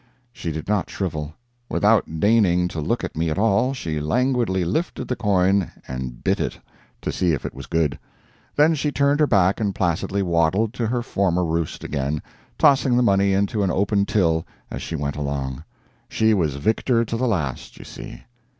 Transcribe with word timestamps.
She 0.33 0.51
did 0.51 0.67
not 0.67 0.89
shrivel. 0.89 1.35
Without 1.69 2.19
deigning 2.19 2.67
to 2.69 2.81
look 2.81 3.03
at 3.03 3.15
me 3.15 3.29
at 3.29 3.37
all, 3.37 3.71
she 3.71 3.99
languidly 3.99 4.65
lifted 4.65 5.07
the 5.07 5.15
coin 5.15 5.71
and 5.87 6.23
bit 6.23 6.39
it! 6.39 6.57
to 7.03 7.11
see 7.11 7.33
if 7.33 7.45
it 7.45 7.53
was 7.53 7.67
good. 7.67 7.99
Then 8.55 8.73
she 8.73 8.91
turned 8.91 9.19
her 9.19 9.27
back 9.27 9.59
and 9.61 9.75
placidly 9.75 10.23
waddled 10.23 10.73
to 10.73 10.87
her 10.87 11.03
former 11.03 11.45
roost 11.45 11.83
again, 11.83 12.23
tossing 12.57 12.97
the 12.97 13.03
money 13.03 13.33
into 13.33 13.61
an 13.61 13.69
open 13.69 14.07
till 14.07 14.43
as 14.71 14.81
she 14.81 14.95
went 14.95 15.17
along. 15.17 15.63
She 16.09 16.33
was 16.33 16.55
victor 16.55 17.05
to 17.05 17.15
the 17.15 17.27
last, 17.27 17.77
you 17.77 17.85
see. 17.85 18.23